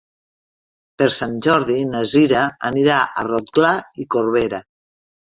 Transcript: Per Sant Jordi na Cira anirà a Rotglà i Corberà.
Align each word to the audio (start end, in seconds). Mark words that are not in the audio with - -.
Per 1.01 1.07
Sant 1.15 1.35
Jordi 1.47 1.75
na 1.89 2.01
Cira 2.13 2.45
anirà 2.71 2.97
a 3.05 3.27
Rotglà 3.29 3.75
i 4.05 4.07
Corberà. 4.17 4.63